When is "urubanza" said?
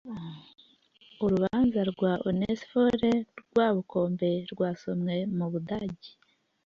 1.23-1.79